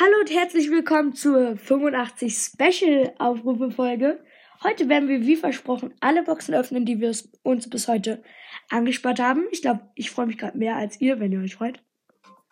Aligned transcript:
Hallo 0.00 0.12
und 0.20 0.30
herzlich 0.30 0.70
willkommen 0.70 1.12
zur 1.12 1.56
85 1.56 2.32
Special 2.32 3.12
Aufrufe 3.18 3.72
Folge. 3.72 4.22
Heute 4.62 4.88
werden 4.88 5.08
wir 5.08 5.26
wie 5.26 5.34
versprochen 5.34 5.92
alle 5.98 6.22
Boxen 6.22 6.54
öffnen, 6.54 6.84
die 6.84 7.00
wir 7.00 7.12
uns 7.42 7.68
bis 7.68 7.88
heute 7.88 8.22
angespart 8.68 9.18
haben. 9.18 9.48
Ich 9.50 9.60
glaube, 9.60 9.80
ich 9.96 10.12
freue 10.12 10.26
mich 10.26 10.38
gerade 10.38 10.56
mehr 10.56 10.76
als 10.76 11.00
ihr, 11.00 11.18
wenn 11.18 11.32
ihr 11.32 11.40
euch 11.40 11.56
freut. 11.56 11.80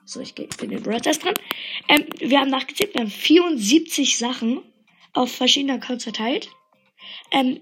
So, 0.04 0.20
ich 0.20 0.34
bin 0.34 0.70
den 0.70 0.82
Broadcast 0.82 1.22
dran. 1.22 1.34
Ähm, 1.88 2.06
wir 2.18 2.40
haben 2.40 2.50
nachgezählt, 2.50 2.94
wir 2.94 3.02
haben 3.02 3.10
74 3.10 4.18
Sachen 4.18 4.62
auf 5.12 5.30
verschiedene 5.30 5.74
Accounts 5.74 6.02
verteilt. 6.02 6.50
Ähm, 7.30 7.60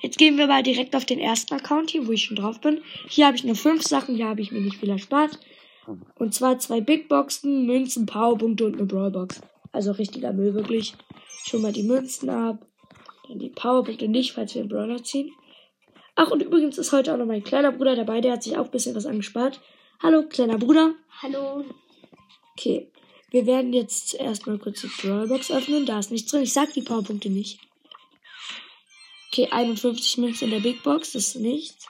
jetzt 0.00 0.18
gehen 0.18 0.38
wir 0.38 0.46
mal 0.46 0.62
direkt 0.62 0.94
auf 0.94 1.06
den 1.06 1.18
ersten 1.18 1.54
Account 1.54 1.90
hier, 1.90 2.06
wo 2.06 2.12
ich 2.12 2.22
schon 2.22 2.36
drauf 2.36 2.60
bin. 2.60 2.82
Hier 3.08 3.26
habe 3.26 3.36
ich 3.36 3.42
nur 3.42 3.56
fünf 3.56 3.82
Sachen, 3.82 4.14
hier 4.14 4.28
habe 4.28 4.42
ich 4.42 4.52
mir 4.52 4.60
nicht 4.60 4.76
viel 4.76 4.90
erspart. 4.90 5.40
Und 6.16 6.34
zwar 6.34 6.58
zwei 6.58 6.80
Big 6.80 7.08
Boxen, 7.08 7.66
Münzen, 7.66 8.06
Powerpunkte 8.06 8.66
und 8.66 8.74
eine 8.74 8.84
Brawlbox. 8.84 9.40
Also 9.72 9.92
richtiger 9.92 10.32
Müll, 10.32 10.54
wirklich. 10.54 10.94
Schon 11.44 11.62
mal 11.62 11.72
die 11.72 11.82
Münzen 11.82 12.30
ab. 12.30 12.66
Dann 13.28 13.38
die 13.38 13.50
Powerpunkte 13.50 14.08
nicht, 14.08 14.32
falls 14.32 14.54
wir 14.54 14.62
einen 14.62 14.70
Brawler 14.70 15.02
ziehen. 15.02 15.32
Ach, 16.14 16.30
und 16.30 16.42
übrigens 16.42 16.78
ist 16.78 16.92
heute 16.92 17.12
auch 17.12 17.18
noch 17.18 17.26
mein 17.26 17.44
kleiner 17.44 17.72
Bruder 17.72 17.94
dabei. 17.94 18.20
Der 18.20 18.32
hat 18.32 18.42
sich 18.42 18.56
auch 18.56 18.64
ein 18.64 18.70
bisschen 18.70 18.94
was 18.94 19.06
angespart. 19.06 19.60
Hallo, 20.02 20.24
kleiner 20.28 20.58
Bruder. 20.58 20.94
Hallo. 21.22 21.64
Okay. 22.52 22.90
Wir 23.30 23.46
werden 23.46 23.72
jetzt 23.72 24.14
erstmal 24.14 24.58
kurz 24.58 24.80
die 24.80 24.88
Brawlbox 24.88 25.50
öffnen. 25.50 25.86
Da 25.86 25.98
ist 25.98 26.10
nichts 26.10 26.30
drin. 26.30 26.42
Ich 26.42 26.52
sag 26.52 26.72
die 26.72 26.82
Powerpunkte 26.82 27.30
nicht. 27.30 27.60
Okay, 29.30 29.48
51 29.50 30.18
Münzen 30.18 30.44
in 30.46 30.50
der 30.50 30.60
Big 30.60 30.82
Box. 30.82 31.12
Das 31.12 31.28
ist 31.28 31.36
nichts. 31.36 31.86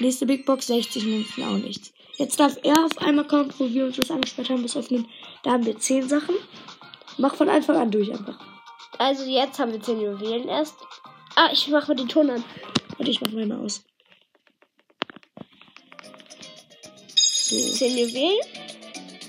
Nächste 0.00 0.26
Big 0.26 0.44
Box, 0.44 0.66
60 0.66 1.04
Münzen, 1.04 1.44
auch 1.44 1.56
nichts. 1.56 1.93
Jetzt 2.16 2.38
darf 2.38 2.56
er 2.62 2.84
auf 2.84 2.98
einmal 2.98 3.26
kommen, 3.26 3.52
wo 3.58 3.68
wir 3.68 3.86
uns 3.86 3.96
das 3.96 4.10
angesperrt 4.10 4.50
haben, 4.50 4.62
das 4.62 4.76
öffnen. 4.76 5.08
Da 5.42 5.52
haben 5.52 5.66
wir 5.66 5.78
10 5.78 6.08
Sachen. 6.08 6.36
Mach 7.18 7.34
von 7.34 7.48
Anfang 7.48 7.76
an 7.76 7.90
durch 7.90 8.10
einfach. 8.10 8.38
Also 8.98 9.24
jetzt 9.24 9.58
haben 9.58 9.72
wir 9.72 9.82
10 9.82 10.00
Juwelen 10.00 10.48
erst. 10.48 10.76
Ah, 11.34 11.50
ich 11.52 11.66
mache 11.68 11.88
mal 11.88 11.94
den 11.94 12.08
Ton 12.08 12.30
an. 12.30 12.44
Warte, 12.96 13.10
ich 13.10 13.20
mach 13.20 13.32
mal 13.32 13.46
mal 13.46 13.64
aus. 13.64 13.84
So. 17.16 17.56
10 17.56 17.98
Juwelen. 17.98 18.38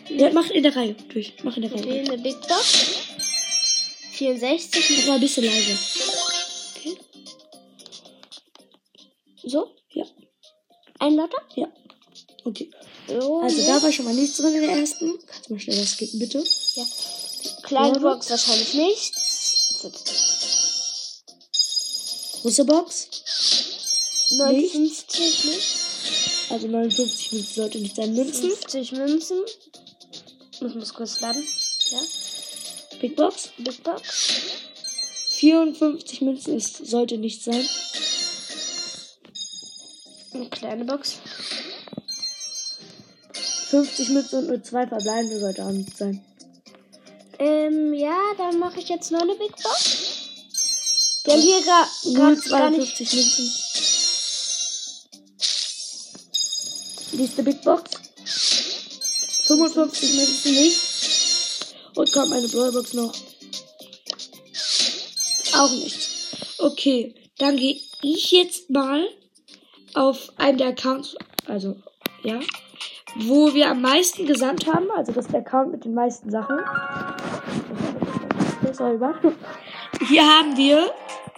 Ja, 0.10 0.32
mach 0.32 0.50
in 0.52 0.62
der 0.62 0.76
Reihe 0.76 0.94
durch. 0.94 1.34
Mach 1.44 1.56
in 1.56 1.64
der 1.64 1.72
Reihe. 1.72 1.82
Okay, 1.82 2.00
eine 2.08 2.18
Big 2.20 2.40
Box. 2.42 3.08
64. 4.12 4.98
Mach 5.00 5.08
mal 5.08 5.14
ein 5.16 5.20
bisschen 5.20 5.46
leiser. 5.46 5.78
Okay. 6.78 6.98
So? 9.44 9.76
Ja. 9.90 10.06
Ein 11.00 11.16
Lotter? 11.16 11.42
Ja. 11.56 11.68
Okay. 12.46 12.70
So, 13.08 13.42
Also 13.42 13.58
ne? 13.58 13.66
da 13.66 13.82
war 13.84 13.92
schon 13.92 14.06
mal 14.06 14.14
nichts 14.14 14.38
drin 14.38 14.54
in 14.54 14.62
der 14.62 14.78
ersten. 14.78 15.18
Kannst 15.28 15.50
du 15.50 15.54
mal 15.54 15.60
schnell 15.60 15.82
was 15.82 15.92
skippen, 15.92 16.20
bitte? 16.20 16.44
Ja. 16.76 16.86
Kleine 17.64 18.00
Box 18.00 18.30
wahrscheinlich 18.30 18.74
nichts. 18.76 19.56
Große 22.42 22.66
Box. 22.66 23.08
59 24.38 25.46
nicht. 25.46 26.52
Also 26.52 26.68
59 26.68 27.32
Münzen 27.32 27.54
sollte 27.56 27.80
nicht 27.80 27.96
sein. 27.96 28.14
Münzen. 28.14 28.52
50 28.52 28.92
Münzen. 28.92 29.38
Ich 30.52 30.76
muss 30.76 30.94
kurz 30.94 31.20
laden. 31.22 31.44
Ja. 31.90 32.00
Big 33.02 33.16
Box. 33.16 33.50
Big 33.58 33.84
Box. 33.84 34.04
54 35.38 36.22
Münzen 36.22 36.58
ist, 36.58 36.86
sollte 36.86 37.18
nicht 37.18 37.44
sein. 37.44 37.68
Eine 40.34 40.50
kleine 40.50 40.86
Box. 40.86 41.18
50 43.76 44.10
Münzen 44.10 44.40
und 44.40 44.48
nur 44.48 44.64
zwei 44.64 44.88
verbleibende 44.88 45.38
sollte 45.38 45.66
auch 45.66 45.72
nicht 45.72 45.98
sein. 45.98 46.24
Ähm, 47.40 47.94
ja, 47.94 48.18
dann 48.38 48.58
mache 48.58 48.80
ich 48.80 48.88
jetzt 48.88 49.12
noch 49.12 49.20
eine 49.22 49.36
Big 49.36 49.52
Box. 49.62 49.98
Wir 51.26 51.34
haben 51.34 51.42
hier 51.42 51.58
Nur 51.58 51.66
gar, 51.66 51.90
gar, 52.14 52.70
nicht. 52.70 52.96
52 52.96 53.14
Münzen. 53.14 53.52
Nächste 57.20 57.44
Big 57.44 57.62
Box. 57.64 57.92
55 59.48 60.14
Münzen 60.16 60.52
nicht. 60.54 60.80
Und 61.96 62.14
kommt 62.14 62.32
eine 62.32 62.48
Brawlbox 62.48 62.94
noch. 62.94 63.14
Auch 65.54 65.72
nicht. 65.72 66.10
Okay, 66.60 67.14
dann 67.40 67.58
gehe 67.58 67.78
ich 68.02 68.32
jetzt 68.32 68.70
mal 68.70 69.06
auf 69.94 70.32
einen 70.38 70.58
der 70.58 70.68
Accounts, 70.68 71.16
also 71.48 71.76
ja, 72.24 72.40
wo 73.16 73.54
wir 73.54 73.70
am 73.70 73.82
meisten 73.82 74.26
gesandt 74.26 74.68
haben. 74.68 74.90
Also 74.96 75.12
das 75.12 75.26
ist 75.26 75.34
der 75.34 75.42
Account 75.42 75.72
mit 75.72 75.86
den 75.86 75.94
meisten 75.94 76.30
Sachen. 76.30 76.60
Hier 80.08 80.24
haben 80.24 80.58
wir 80.58 80.92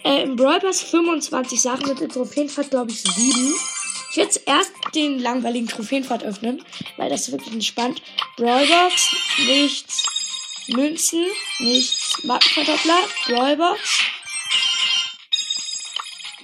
äh, 0.04 0.22
im 0.22 0.36
Brawl 0.36 0.60
Pass 0.60 0.82
25 0.82 1.60
Sachen 1.60 1.88
mit 1.88 2.00
der 2.00 2.08
Trophäenfahrt, 2.08 2.70
glaube 2.70 2.90
ich, 2.90 3.02
7. 3.02 3.54
Ich 4.10 4.16
werde 4.16 4.30
jetzt 4.30 4.42
erst 4.46 4.72
den 4.94 5.18
langweiligen 5.18 5.68
Trophäenfahrt 5.68 6.24
öffnen, 6.24 6.64
weil 6.96 7.10
das 7.10 7.28
ist 7.28 7.32
wirklich 7.32 7.54
entspannt. 7.54 8.02
Brawlbox, 8.36 9.14
nichts. 9.46 10.06
Münzen, 10.68 11.24
nichts. 11.60 12.24
Markenverdoppler, 12.24 12.98
Brawlbox. 13.26 14.00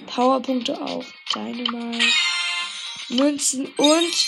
Powerpunkte 0.07 0.79
auch. 0.81 1.03
Dynamite. 1.33 2.05
Münzen 3.09 3.67
und 3.77 4.27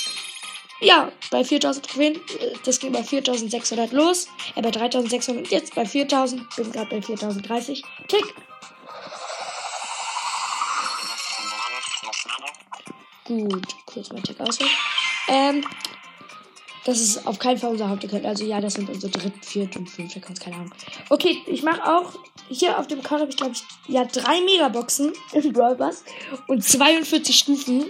ja, 0.81 1.11
bei 1.31 1.43
4000 1.43 1.85
Trophäen, 1.85 2.15
äh, 2.15 2.53
das 2.63 2.79
ging 2.79 2.91
bei 2.91 3.03
4600 3.03 3.91
los, 3.91 4.27
äh, 4.55 4.61
bei 4.61 4.71
3600 4.71 5.45
und 5.45 5.51
jetzt 5.51 5.75
bei 5.75 5.85
4000, 5.85 6.55
bin 6.55 6.71
gerade 6.71 6.89
bei 6.89 7.01
4030. 7.01 7.83
Tick! 8.07 8.33
Gut, 13.25 13.67
kurz 13.85 14.09
mal 14.11 14.21
Tick 14.21 14.39
auswählen. 14.39 14.71
Ähm, 15.27 15.65
das 16.85 17.01
ist 17.01 17.27
auf 17.27 17.38
keinen 17.38 17.57
Fall 17.57 17.71
unser 17.71 17.89
Hauptaccount. 17.89 18.25
Also 18.25 18.45
ja, 18.45 18.61
das 18.61 18.75
sind 18.75 18.89
unsere 18.89 19.11
dritt, 19.11 19.45
viert 19.45 19.75
und 19.75 19.89
fünfte 19.89 20.19
Accounts, 20.19 20.39
keine 20.39 20.55
Ahnung. 20.55 20.71
Okay, 21.09 21.41
ich 21.45 21.61
mache 21.61 21.83
auch, 21.83 22.17
hier 22.47 22.79
auf 22.79 22.88
dem 22.88 22.99
Account 22.99 23.21
habe 23.21 23.29
ich 23.29 23.35
glaube 23.35 23.51
ich, 23.51 23.63
ja, 23.94 24.05
drei 24.05 24.39
Megaboxen 24.39 25.11
im 25.33 25.51
Brawl 25.51 25.75
Pass 25.75 26.05
und 26.47 26.63
42 26.63 27.38
Stufen. 27.38 27.88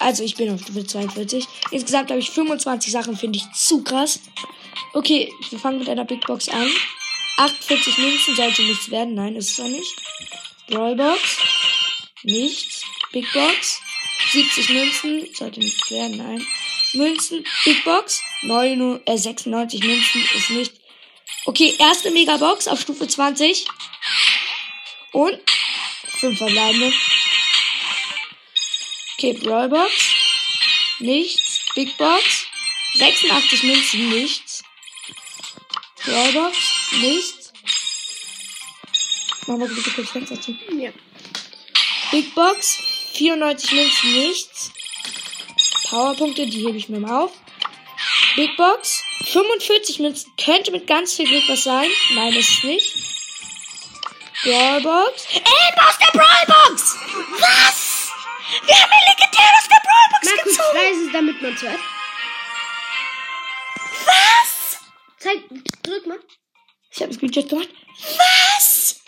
Also 0.00 0.24
ich 0.24 0.34
bin 0.34 0.52
auf 0.52 0.62
Stufe 0.62 0.84
42. 0.84 1.44
Insgesamt 1.70 2.10
habe 2.10 2.20
ich 2.20 2.30
25 2.30 2.90
Sachen, 2.90 3.16
finde 3.16 3.38
ich 3.38 3.52
zu 3.52 3.84
krass. 3.84 4.20
Okay, 4.94 5.30
wir 5.50 5.58
fangen 5.58 5.78
mit 5.78 5.88
einer 5.88 6.06
Big 6.06 6.26
Box 6.26 6.48
an. 6.48 6.68
48 7.36 7.98
Münzen 7.98 8.34
sollte 8.34 8.62
nichts 8.62 8.90
werden. 8.90 9.14
Nein, 9.14 9.36
ist 9.36 9.50
es 9.50 9.60
auch 9.60 9.68
nicht. 9.68 9.94
Brawlbox. 10.68 11.38
Nichts. 12.22 12.82
Big 13.12 13.30
Box. 13.32 13.80
70 14.32 14.70
Münzen. 14.70 15.26
Sollte 15.34 15.60
nichts 15.60 15.90
werden. 15.90 16.16
Nein. 16.16 16.46
Münzen. 16.94 17.44
Big 17.64 17.84
Box. 17.84 18.22
9, 18.42 19.00
äh, 19.04 19.18
96 19.18 19.82
Münzen. 19.84 20.24
Ist 20.34 20.50
nicht. 20.50 20.72
Okay, 21.44 21.74
erste 21.78 22.10
Megabox 22.10 22.68
auf 22.68 22.80
Stufe 22.80 23.06
20. 23.06 23.66
Und 25.12 25.38
5 26.20 26.38
verbleibende. 26.38 26.92
Okay, 29.20 29.34
Brawlbox. 29.34 29.92
Nichts. 31.00 31.60
Big 31.74 31.94
Box. 31.98 32.46
86 32.94 33.64
Münzen. 33.64 34.08
Nichts. 34.08 34.64
Brawlbox. 36.06 36.56
Nichts. 37.02 37.52
Machen 39.46 39.60
wir 39.60 39.68
bitte 39.68 39.90
kurz 39.90 40.08
Fenster 40.08 40.40
zu. 40.40 40.56
Ja. 40.72 40.90
Big 42.10 42.34
Box. 42.34 42.78
94 43.12 43.72
Münzen. 43.72 44.12
Nichts. 44.14 44.72
Powerpunkte, 45.90 46.46
die 46.46 46.66
hebe 46.66 46.78
ich 46.78 46.88
mir 46.88 47.00
mal 47.00 47.24
auf. 47.24 47.32
Big 48.36 48.56
Box. 48.56 49.02
45 49.32 49.98
Münzen. 49.98 50.32
Könnte 50.42 50.70
mit 50.70 50.86
ganz 50.86 51.12
viel 51.12 51.26
Glück 51.26 51.44
was 51.46 51.64
sein. 51.64 51.90
Nein, 52.14 52.32
ist 52.32 52.48
es 52.48 52.64
nicht. 52.64 52.94
Brawlbox. 54.44 55.26
Amber 55.34 55.88
aus 55.90 55.98
der 55.98 56.18
Brawlbox! 56.18 56.96
Was? 57.38 57.89
Wir 58.66 58.74
haben 58.74 58.90
ein 58.92 59.06
legendär 59.08 59.50
aus 59.58 59.68
der 59.68 59.80
Brawlbox 59.86 60.24
Mach 60.24 60.42
kurz 60.42 60.56
gezogen! 60.56 60.78
leise, 60.78 61.12
damit 61.12 61.42
man 61.42 61.54
es 61.54 61.62
hört. 61.62 61.80
Was? 64.06 64.80
Zeig, 65.18 65.42
drück 65.82 66.06
mal. 66.06 66.18
Ich 66.90 66.96
habe 66.96 67.10
einen 67.10 67.12
Screenshot 67.14 67.48
gemacht. 67.48 67.68
Was? 68.56 69.00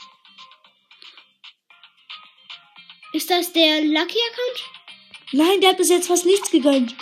Ist 3.12 3.30
das 3.30 3.52
der 3.52 3.82
Lucky 3.82 4.18
Account? 4.30 4.70
Nein, 5.32 5.60
der 5.60 5.70
hat 5.70 5.76
bis 5.78 5.88
jetzt 5.88 6.08
fast 6.08 6.24
nichts 6.24 6.50
gegönnt. 6.50 6.94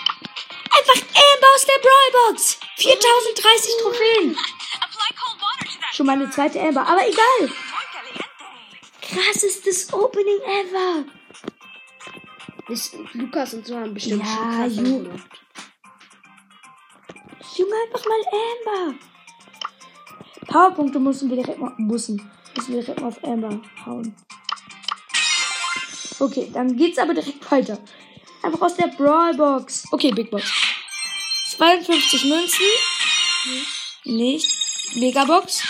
Einfach 0.70 0.94
Amber 0.94 1.46
aus 1.54 1.66
der 1.66 1.78
Brawlbox. 1.78 2.58
4030 2.76 3.72
Trophäen. 3.82 4.38
Schon 5.92 6.06
meine 6.06 6.30
zweite 6.30 6.60
Amber, 6.60 6.86
aber 6.86 7.06
egal. 7.06 7.52
Krassestes 9.02 9.92
Opening 9.92 10.40
ever. 10.40 11.19
Ist 12.70 12.94
Lukas 13.14 13.54
und 13.54 13.66
so 13.66 13.76
haben 13.76 13.92
bestimmt 13.94 14.22
Ja, 14.24 14.26
schon 14.36 14.50
krass 14.50 14.72
Ju- 14.74 15.02
gemacht. 15.02 15.40
Junge, 17.56 17.74
einfach 17.86 18.06
mal 18.06 18.22
Amber. 18.86 18.98
Powerpunkte 20.46 20.98
müssen 21.00 21.28
wir 21.30 21.36
direkt 21.36 21.58
mal, 21.58 21.72
müssen, 21.78 22.30
müssen 22.56 22.72
wir 22.74 22.80
direkt 22.80 23.00
mal 23.00 23.08
auf 23.08 23.22
Amber 23.24 23.60
hauen. 23.84 24.14
Okay, 26.18 26.50
dann 26.52 26.76
geht's 26.76 26.98
aber 26.98 27.14
direkt 27.14 27.50
weiter. 27.50 27.78
Einfach 28.42 28.60
aus 28.62 28.76
der 28.76 28.88
Brawlbox. 28.88 29.84
Okay, 29.90 30.12
Big 30.12 30.30
Box. 30.30 30.50
52 31.56 32.24
Münzen. 32.24 32.64
Nicht. 34.04 34.48
Megabox. 34.96 35.62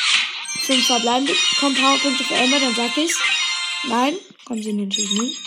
5 0.67 0.87
verbleibende. 0.87 1.35
Kommt 1.58 1.76
Powerpunkte 1.79 2.25
für 2.25 2.37
Amber, 2.37 2.61
dann 2.61 2.75
sag 2.75 2.97
ich's. 2.97 3.19
Nein, 3.85 4.17
kommen 4.44 4.62
sie 4.62 4.73
natürlich 4.73 5.12
nicht. 5.12 5.41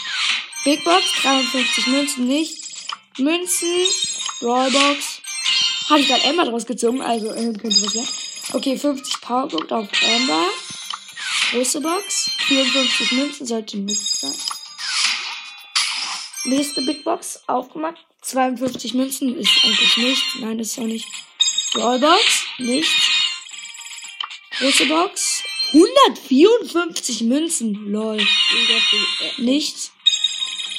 Big 0.64 0.84
Box, 0.86 1.04
53 1.22 1.88
Münzen 1.88 2.28
nicht. 2.28 2.58
Münzen, 3.18 3.68
Brawlbox. 4.40 5.22
Habe 5.90 6.00
ich 6.00 6.08
gerade 6.08 6.24
Amber 6.24 6.46
draus 6.46 6.66
gezogen, 6.66 7.02
also 7.02 7.32
äh, 7.32 7.54
könnte 7.54 7.82
was 7.82 7.94
sein. 7.94 8.08
Okay, 8.54 8.78
50 8.78 9.20
Powerpunkte 9.20 9.76
auf 9.76 9.90
Amber. 10.04 10.46
Große 11.52 11.82
Box. 11.82 12.32
54 12.48 13.12
Münzen 13.12 13.46
sollte 13.46 13.78
nicht 13.78 14.20
sein. 14.20 14.34
Nächste 16.46 16.82
Big 16.82 17.04
Box 17.04 17.42
aufgemacht. 17.48 18.06
52 18.22 18.94
Münzen 18.94 19.38
ist 19.38 19.52
eigentlich 19.66 19.98
nichts. 19.98 20.36
Nein, 20.40 20.60
ist 20.60 20.80
auch 20.80 20.84
nicht. 20.84 21.08
Brawlbox, 21.74 22.46
nichts. 22.60 22.94
Große 24.60 24.86
Box. 24.86 25.44
154 25.74 27.22
Münzen. 27.22 27.92
Lol. 27.92 28.26
Nichts. 29.38 29.93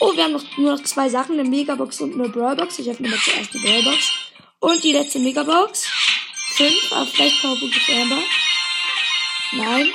Oh, 0.00 0.14
wir 0.14 0.24
haben 0.24 0.32
noch 0.32 0.56
nur 0.56 0.76
noch 0.76 0.82
zwei 0.82 1.08
Sachen. 1.08 1.38
Eine 1.38 1.48
Megabox 1.48 2.00
und 2.00 2.14
eine 2.14 2.28
Brawlbox. 2.28 2.78
Ich 2.78 2.90
öffne 2.90 3.08
mal 3.08 3.18
zuerst 3.18 3.54
die 3.54 3.58
Brawlbox. 3.58 4.12
Und 4.60 4.82
die 4.82 4.92
letzte 4.92 5.18
Megabox. 5.18 5.88
5, 6.56 6.92
aber 6.92 7.06
vielleicht 7.06 7.42
Powerpunkte 7.42 7.80
für 7.80 7.92
Amber. 7.92 8.22
Nein. 9.52 9.88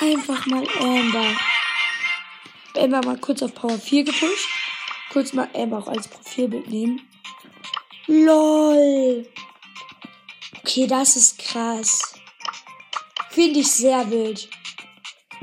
Einfach 0.00 0.46
mal 0.46 0.66
Amber. 0.78 1.36
Amber 2.76 3.00
mal 3.04 3.18
kurz 3.18 3.42
auf 3.42 3.54
Power 3.54 3.78
4 3.78 4.04
gepusht. 4.04 4.48
Kurz 5.10 5.32
mal 5.32 5.48
Amber 5.54 5.78
auch 5.78 5.88
als 5.88 6.08
Profilbild 6.08 6.68
nehmen. 6.68 7.00
LOL. 8.06 9.26
Okay, 10.58 10.86
das 10.86 11.16
ist 11.16 11.38
krass. 11.38 12.14
Finde 13.30 13.60
ich 13.60 13.70
sehr 13.70 14.10
wild. 14.10 14.48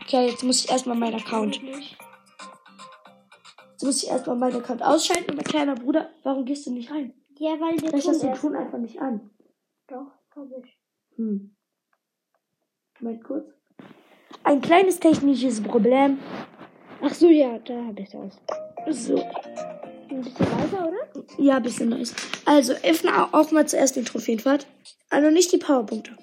Okay, 0.01 0.27
jetzt 0.27 0.43
muss 0.43 0.63
ich 0.63 0.69
erstmal 0.69 0.95
meinen 0.95 1.19
Account. 1.19 1.59
Jetzt 3.75 3.83
muss 3.83 4.03
ich 4.03 4.09
erstmal 4.09 4.37
meinen 4.37 4.55
Account 4.55 4.81
ausschalten. 4.81 5.31
Und 5.31 5.35
mein 5.35 5.43
kleiner 5.45 5.75
Bruder, 5.75 6.09
warum 6.23 6.45
gehst 6.45 6.65
du 6.65 6.71
nicht 6.71 6.89
rein? 6.91 7.13
Ja, 7.37 7.51
weil 7.59 7.73
wir 7.81 7.89
Vielleicht 7.89 8.05
tun 8.05 8.13
hast 8.13 8.23
du 8.23 8.27
den 8.27 8.35
Ton 8.37 8.55
einfach 8.55 8.77
nicht 8.77 9.01
an. 9.01 9.29
Doch, 9.87 10.07
hab 10.33 10.47
ich. 10.63 10.79
Hm. 11.17 11.53
Moment 13.01 13.23
kurz. 13.25 13.49
Ein 14.43 14.61
kleines 14.61 14.99
technisches 14.99 15.61
Problem. 15.61 16.19
Ach 17.01 17.13
so, 17.13 17.27
ja, 17.27 17.59
da 17.59 17.85
hab 17.87 17.99
ich 17.99 18.09
das. 18.09 18.39
So. 19.05 19.17
Ein 20.09 20.21
bisschen 20.21 20.45
leiser, 20.57 20.87
oder? 20.87 21.25
Ja, 21.37 21.59
bisschen 21.59 21.89
nice. 21.89 22.15
Also, 22.45 22.71
öffne 22.83 23.11
au- 23.11 23.37
auch 23.37 23.51
mal 23.51 23.67
zuerst 23.67 23.97
den 23.97 24.05
Trophäenpfad. 24.05 24.65
Also 25.09 25.29
nicht 25.31 25.51
die 25.51 25.57
Powerpunkte. 25.57 26.15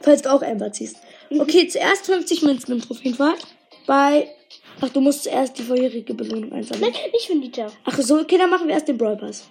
Falls 0.00 0.22
du 0.22 0.32
auch 0.32 0.42
Amber 0.42 0.72
ziehst. 0.72 0.96
Okay, 1.30 1.68
zuerst 1.68 2.06
50 2.06 2.42
Münzen 2.42 2.72
im 2.72 2.80
Trophäenpfad. 2.80 3.38
Bei. 3.86 4.28
Ach, 4.80 4.88
du 4.90 5.00
musst 5.00 5.24
zuerst 5.24 5.58
die 5.58 5.62
vorherige 5.62 6.14
Belohnung 6.14 6.52
einsammeln. 6.52 6.92
Nein, 6.92 7.10
ich 7.16 7.26
finde 7.26 7.46
die 7.48 7.52
da. 7.52 7.72
Ach 7.84 7.98
so, 7.98 8.18
okay, 8.18 8.36
dann 8.38 8.50
machen 8.50 8.66
wir 8.66 8.74
erst 8.74 8.88
den 8.88 8.98
Brawl 8.98 9.16
Pass. 9.16 9.48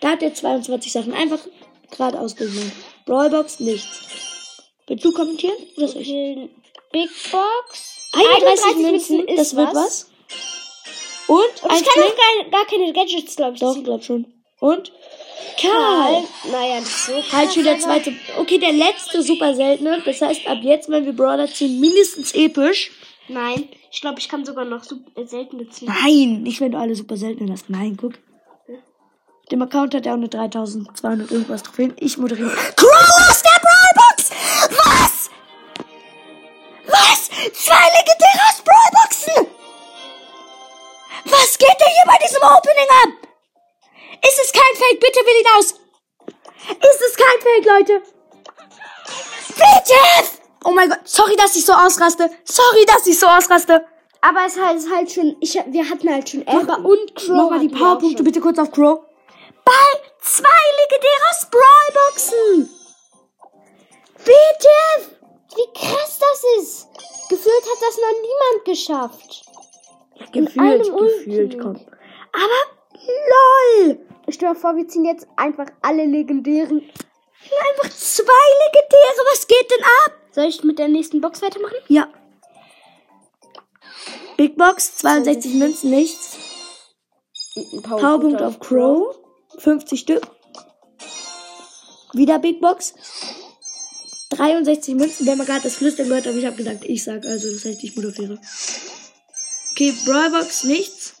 Da 0.00 0.10
hat 0.10 0.22
er 0.22 0.34
22 0.34 0.92
Sachen. 0.92 1.12
Einfach 1.12 1.40
geradeaus 1.90 2.34
durchmachen. 2.34 2.72
Brawlbox, 3.06 3.60
nichts. 3.60 4.62
Willst 4.86 5.04
du 5.04 5.12
kommentieren? 5.12 5.56
Oder 5.76 5.88
soll 5.88 6.02
ich? 6.02 6.50
Big 6.92 7.10
Box. 7.30 8.10
31 8.12 8.76
Münzen, 8.76 9.28
ist 9.28 9.38
das 9.38 9.56
wird 9.56 9.74
was. 9.74 10.10
Und, 11.28 11.38
Und 11.38 11.72
ich 11.72 11.84
kann 11.84 12.02
auch 12.02 12.16
gar, 12.16 12.50
gar 12.50 12.66
keine 12.66 12.92
Gadgets, 12.92 13.36
glaube 13.36 13.54
ich. 13.54 13.60
Doch, 13.60 13.82
glaub 13.84 14.02
schon. 14.02 14.26
Und 14.58 14.92
Karl. 15.60 16.24
Naja, 16.50 16.80
nicht 16.80 16.88
so. 16.88 17.12
Halt 17.32 17.52
schon 17.52 17.64
der 17.64 17.78
zweite. 17.78 18.12
Okay, 18.38 18.58
der 18.58 18.72
letzte 18.72 19.22
super 19.22 19.54
seltene. 19.54 20.02
Das 20.04 20.20
heißt, 20.20 20.46
ab 20.46 20.58
jetzt, 20.62 20.88
wenn 20.88 21.04
wir 21.04 21.12
Brawler 21.12 21.46
ziehen, 21.46 21.78
mindestens 21.78 22.34
episch. 22.34 22.90
Nein, 23.32 23.68
ich 23.92 24.00
glaube, 24.00 24.18
ich 24.18 24.28
kann 24.28 24.44
sogar 24.44 24.64
noch 24.64 24.82
so 24.82 24.96
äh, 25.14 25.24
seltene 25.24 25.68
ziehen. 25.68 25.88
Nein, 25.88 26.42
nicht 26.42 26.60
wenn 26.60 26.72
du 26.72 26.78
alle 26.78 26.96
super 26.96 27.16
seltene 27.16 27.52
hast. 27.52 27.70
Nein, 27.70 27.96
guck. 27.96 28.14
Dem 29.50 29.62
Account 29.62 29.94
hat 29.94 30.06
er 30.06 30.12
auch 30.12 30.16
eine 30.16 30.28
3200 30.28 31.30
irgendwas 31.30 31.62
Trophäen. 31.62 31.92
Ich 31.98 32.18
moderiere. 32.18 32.50
Crow 32.76 33.28
aus 33.30 33.42
der 33.42 33.60
Brawlbox! 33.60 34.30
Was? 34.70 35.30
Was? 36.86 37.28
Zwei 37.54 37.84
legendäre 37.98 38.42
aus 38.48 38.62
Brawlboxen! 38.62 39.46
Was 41.24 41.58
geht 41.58 41.68
denn 41.68 41.94
hier 41.94 42.06
bei 42.06 42.18
diesem 42.24 42.42
Opening 42.42 42.90
ab? 43.02 43.10
Ist 44.26 44.40
es 44.44 44.52
kein 44.52 44.74
Fake? 44.76 45.00
Bitte 45.00 45.20
will 45.20 45.40
ihn 45.40 45.58
aus. 45.58 45.74
Ist 46.68 47.02
es 47.08 47.16
kein 47.16 47.40
Fake, 47.40 47.66
Leute? 47.66 48.02
Bitte! 49.56 50.39
Oh 50.64 50.72
mein 50.72 50.88
Gott, 50.88 51.00
sorry, 51.04 51.36
dass 51.36 51.56
ich 51.56 51.64
so 51.64 51.72
ausraste. 51.72 52.30
Sorry, 52.44 52.84
dass 52.86 53.06
ich 53.06 53.18
so 53.18 53.26
ausraste. 53.26 53.84
Aber 54.20 54.40
es 54.46 54.60
halt, 54.60 54.78
es 54.78 54.90
halt 54.90 55.10
schon, 55.10 55.36
ich, 55.40 55.54
wir 55.54 55.88
hatten 55.88 56.12
halt 56.12 56.28
schon 56.28 56.46
Amber 56.46 56.78
und 56.78 57.14
Crow. 57.14 57.36
Mach 57.36 57.50
mal 57.50 57.60
die 57.60 57.68
Powerpunkte 57.68 58.22
bitte 58.22 58.40
kurz 58.40 58.58
auf 58.58 58.70
Crow. 58.70 59.00
Bei 59.64 59.72
zwei 60.20 60.48
legendäre 60.82 61.20
Brawlboxen. 61.50 62.70
Bitte! 64.18 65.16
Wie 65.56 65.78
krass 65.78 66.18
das 66.18 66.44
ist. 66.60 66.88
Gefühlt 67.28 67.64
hat 67.64 67.80
das 67.80 67.96
noch 67.96 68.14
niemand 68.22 68.64
geschafft. 68.64 69.44
Gefühlt, 70.32 70.96
gefühlt, 70.96 71.58
komm. 71.58 71.76
Aber 72.32 72.60
lol! 73.86 74.06
Ich 74.26 74.36
stell 74.36 74.50
mir 74.50 74.54
vor, 74.54 74.76
wir 74.76 74.86
ziehen 74.86 75.04
jetzt 75.04 75.26
einfach 75.36 75.66
alle 75.82 76.04
legendären. 76.04 76.88
Einfach 77.72 77.90
zwei 78.14 78.46
legendäre, 78.66 79.26
was 79.32 79.46
geht 79.46 79.70
denn 79.70 79.84
ab? 80.04 80.12
Soll 80.32 80.44
ich 80.46 80.62
mit 80.62 80.78
der 80.78 80.88
nächsten 80.88 81.20
Box 81.20 81.42
weitermachen? 81.42 81.76
Ja. 81.88 82.08
Big 84.36 84.56
Box, 84.56 84.96
62 84.96 85.54
Münzen, 85.54 85.90
nichts. 85.90 86.38
Powerpunkt 87.82 88.40
auf 88.40 88.58
Crow, 88.60 89.18
50 89.58 90.00
Stück. 90.00 90.26
Wieder 92.12 92.38
Big 92.38 92.60
Box. 92.60 92.94
63 94.30 94.94
Münzen. 94.94 95.26
Wir 95.26 95.32
haben 95.32 95.44
gerade 95.44 95.62
das 95.62 95.76
Flüstern 95.76 96.08
gehört, 96.08 96.26
aber 96.26 96.36
ich 96.36 96.46
habe 96.46 96.56
gedacht, 96.56 96.78
ich 96.82 97.04
sag, 97.04 97.26
also 97.26 97.52
das 97.52 97.64
heißt, 97.64 97.82
ich 97.82 97.96
moderiere. 97.96 98.38
Okay, 99.72 99.92
Brawlbox, 100.06 100.64
nichts. 100.64 101.14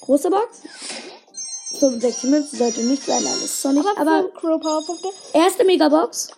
Große 0.00 0.30
Box. 0.30 0.62
65 1.78 2.30
Münzen 2.30 2.58
sollte 2.58 2.80
nicht 2.84 3.04
sein, 3.04 3.22
doch 3.24 3.40
nicht. 3.40 3.86
Aber, 3.98 4.00
Aber 4.00 4.28
Crow 4.32 4.60
Powerpunkte. 4.60 5.08
erste 5.32 5.64
Megabox. 5.64 6.28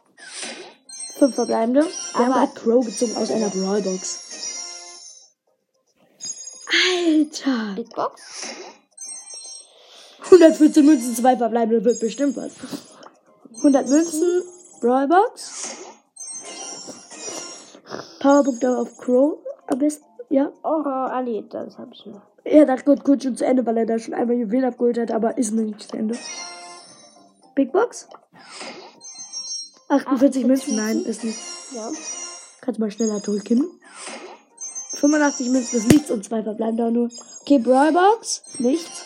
Fünf 1.18 1.34
verbleibende. 1.34 1.84
Wir 1.84 2.20
Aber- 2.20 2.34
gerade 2.34 2.52
Crow 2.54 2.84
gezogen 2.84 3.16
aus 3.16 3.30
einer 3.30 3.48
Brawlbox. 3.48 4.20
Alter. 7.06 7.74
Big 7.76 7.94
Box. 7.94 8.20
114 10.30 10.84
Münzen, 10.84 11.16
zwei 11.16 11.36
verbleibende 11.36 11.84
wird 11.84 12.00
bestimmt 12.00 12.36
was. 12.36 12.52
100 13.62 13.88
Münzen, 13.88 14.42
Brawlbox. 14.80 15.62
Powerpunkte 18.20 18.76
auf 18.76 18.96
Crow 18.98 19.38
am 19.68 19.78
besten. 19.78 20.04
Ja. 20.30 20.52
Oh, 20.62 20.82
Ali, 20.84 21.44
das 21.48 21.78
habe 21.78 21.90
ich 21.94 22.04
noch. 22.06 22.22
Er 22.44 22.66
dachte 22.66 22.84
gut, 22.84 23.04
kurz 23.04 23.22
schon 23.22 23.36
zu 23.36 23.44
Ende, 23.44 23.64
weil 23.66 23.76
er 23.78 23.86
da 23.86 23.98
schon 23.98 24.14
einmal 24.14 24.36
Juwelen 24.36 24.64
abgeholt 24.64 24.98
hat, 24.98 25.10
aber 25.10 25.38
ist 25.38 25.52
noch 25.52 25.62
nicht 25.62 25.82
zu 25.82 25.96
Ende. 25.96 26.16
Big 27.54 27.72
Box? 27.72 28.08
48 29.88 30.46
Münzen? 30.46 30.76
Nein, 30.76 31.02
ist 31.04 31.24
nicht. 31.24 31.38
Ja. 31.74 31.90
Kannst 32.60 32.78
mal 32.78 32.90
schneller 32.90 33.20
drücken. 33.20 33.64
85 34.94 35.50
Münzen 35.50 35.76
ist 35.78 35.92
nichts 35.92 36.10
und 36.10 36.24
zwei 36.24 36.42
verbleiben 36.42 36.76
da 36.76 36.90
nur. 36.90 37.08
Okay, 37.42 37.58
Brawlbox? 37.58 38.42
Nichts. 38.58 39.04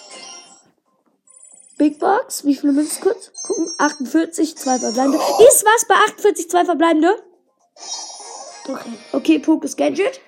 Big 1.79 1.99
Box? 1.99 2.45
Wie 2.45 2.55
viele 2.55 2.73
Münzen 2.73 3.03
kurz? 3.03 3.33
Gucken. 3.43 3.69
48, 3.79 4.57
zwei 4.57 4.79
verbleibende. 4.79 5.19
Ist 5.19 5.65
was 5.65 5.87
bei 5.89 5.95
48, 5.95 6.51
zwei 6.51 6.65
verbleibende? 6.65 7.15
Okay. 8.69 8.93
Okay, 9.13 9.39
Pokus 9.39 9.77
Gadget. 9.77 10.21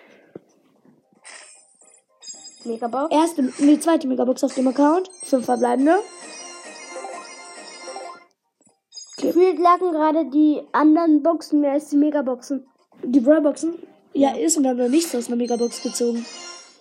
Megabox. 2.64 3.14
Erste, 3.14 3.42
nee, 3.58 3.78
zweite 3.78 4.06
Megabox 4.06 4.44
auf 4.44 4.54
dem 4.54 4.68
Account. 4.68 5.08
Fünf 5.22 5.44
verbleibende. 5.44 5.98
Gefühlt 9.16 9.58
lagen 9.58 9.92
gerade 9.92 10.26
die 10.30 10.62
anderen 10.72 11.22
Boxen 11.22 11.60
mehr 11.60 11.72
als 11.72 11.88
die 11.88 11.96
Megaboxen. 11.96 12.66
Die 13.02 13.20
Brawlboxen? 13.20 13.74
Ja, 14.12 14.36
ist 14.36 14.56
und 14.56 14.64
wir 14.64 14.70
haben 14.70 14.78
noch 14.78 14.88
nichts 14.88 15.14
aus 15.14 15.28
einer 15.28 15.36
Megabox 15.36 15.82
gezogen. 15.82 16.24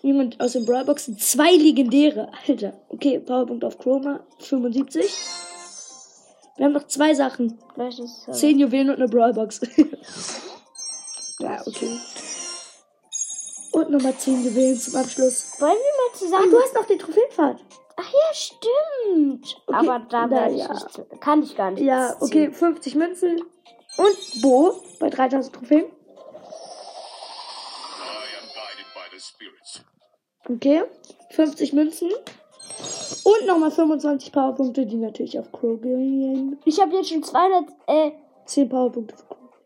Junge, 0.01 0.31
aus 0.39 0.53
den 0.53 0.65
Brawlboxen 0.65 1.17
zwei 1.17 1.51
legendäre. 1.51 2.29
Alter. 2.47 2.73
Okay, 2.89 3.19
Powerpunkt 3.19 3.63
auf 3.63 3.77
Chroma 3.77 4.19
75. 4.39 5.05
100 5.05 5.13
Münzen, 5.13 5.29
2 5.29 5.35
verbleibende. 5.35 5.37
100 5.37 5.59
Münzen, 5.59 5.59
Brawlbox. 5.59 5.59
50 5.59 5.69
Stück. 5.69 5.69
Wieder 5.69 5.69
Big 5.69 5.69
Box. 5.69 5.69
50 5.69 5.79
Münzen. 5.79 5.83
Wieder 5.83 5.87
Big 5.87 5.93
Box. 5.93 6.13
Wir 6.55 6.65
haben 6.65 6.73
noch 6.73 6.87
zwei 6.87 7.13
Sachen. 7.15 7.59
Welches? 7.75 8.27
äh, 8.27 8.31
Zehn 8.31 8.59
Juwelen 8.59 8.89
und 8.89 8.95
eine 8.97 9.07
Brawlbox. 9.07 9.61
ja, 11.39 11.61
okay. 11.65 11.97
Nochmal 13.93 14.17
zehn 14.17 14.43
Juwelen 14.43 14.75
zum 14.75 14.95
Abschluss. 14.95 15.53
Wollen 15.59 15.73
wir 15.73 15.77
mal 15.77 16.09
Ach, 16.09 16.17
zusammen. 16.17 16.49
du 16.49 16.59
hast 16.59 16.73
noch 16.73 16.85
den 16.85 16.97
Trophäenpfad. 16.97 17.63
Ach 17.95 18.11
ja, 18.11 18.33
stimmt. 18.33 19.55
Okay, 19.67 19.77
Aber 19.77 19.99
da 20.09 20.25
na 20.25 20.49
ich 20.49 20.57
ja. 20.57 20.73
nicht. 20.73 21.21
Kann 21.21 21.43
ich 21.43 21.55
gar 21.55 21.69
nicht. 21.69 21.83
Ja, 21.83 22.15
okay, 22.19 22.49
50 22.51 22.95
Münzen. 22.95 23.39
Und 23.97 24.41
Bo 24.41 24.81
bei 24.99 25.11
3000 25.11 25.55
Trophäen. 25.55 25.85
Okay, 30.49 30.85
50 31.29 31.73
Münzen. 31.73 32.09
Und 33.23 33.45
nochmal 33.45 33.69
25 33.69 34.31
Powerpunkte, 34.31 34.87
die 34.87 34.95
natürlich 34.97 35.37
auf 35.37 35.51
Crow 35.51 35.79
gehen. 35.79 36.59
Ich 36.65 36.81
habe 36.81 36.95
jetzt 36.95 37.09
schon 37.09 37.21
200. 37.21 37.65
Äh, 37.85 38.11
10 38.47 38.69
Powerpunkte 38.69 39.13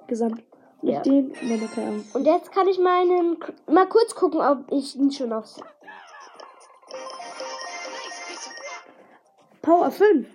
gesamt. 0.08 0.44
Und 0.82 0.90
Ja. 0.90 1.02
den 1.02 1.34
keine 1.34 1.88
Ahnung. 1.88 2.06
und 2.14 2.26
jetzt 2.26 2.52
kann 2.52 2.68
ich 2.68 2.78
meinen. 2.80 3.38
Mal 3.68 3.88
kurz 3.88 4.14
gucken, 4.16 4.40
ob 4.42 4.72
ich 4.72 4.96
ihn 4.96 5.12
schon 5.12 5.34
auf. 5.34 5.56
Power 9.62 9.92
5. 9.92 10.28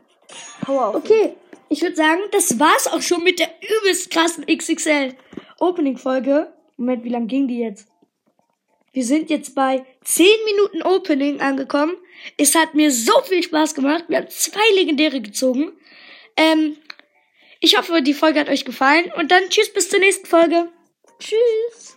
Power 0.63 0.89
auf. 0.89 0.95
Okay, 0.97 1.35
ich 1.69 1.83
würde 1.83 1.97
sagen, 1.97 2.21
das 2.33 2.59
war's 2.59 2.87
auch 2.87 3.01
schon 3.03 3.23
mit 3.25 3.39
der 3.39 3.51
übelst 3.81 4.11
krassen 4.11 4.45
XXL 4.47 5.15
Opening-Folge. 5.59 6.53
Moment, 6.77 7.05
wie 7.05 7.09
lang 7.09 7.29
ging 7.29 7.49
die 7.49 7.61
jetzt? 7.61 7.89
Wir 8.93 9.05
sind 9.05 9.31
jetzt 9.31 9.55
bei 9.55 9.87
10 10.05 10.27
Minuten 10.45 10.83
Opening 10.83 11.41
angekommen. 11.41 11.95
Es 12.37 12.55
hat 12.55 12.75
mir 12.75 12.91
so 12.91 13.13
viel 13.23 13.43
Spaß 13.43 13.75
gemacht. 13.75 14.05
Wir 14.09 14.19
haben 14.19 14.29
zwei 14.29 14.75
Legendäre 14.75 15.21
gezogen. 15.23 15.73
Ähm, 16.37 16.77
ich 17.63 17.79
hoffe, 17.79 18.03
die 18.03 18.13
Folge 18.13 18.41
hat 18.41 18.49
euch 18.49 18.65
gefallen. 18.65 19.11
Und 19.17 19.31
dann 19.31 19.49
tschüss 19.49 19.73
bis 19.73 19.89
zur 19.89 20.01
nächsten 20.01 20.27
Folge. 20.27 20.69
Tschüss. 21.19 21.97